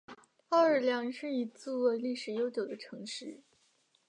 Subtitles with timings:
[0.49, 3.43] 奥尔良是一座历史悠久的城市。